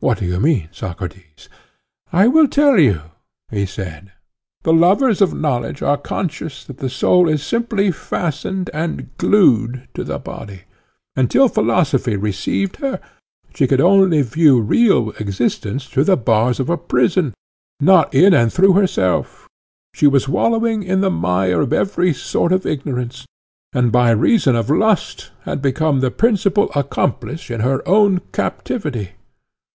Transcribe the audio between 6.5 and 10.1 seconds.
that the soul was simply fastened and glued to